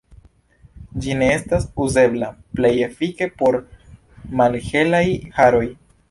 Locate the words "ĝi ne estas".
1.01-1.65